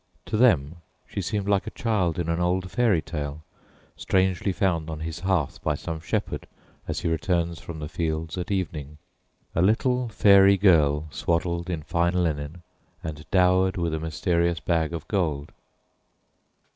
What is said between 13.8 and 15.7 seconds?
a mysterious bag of gold.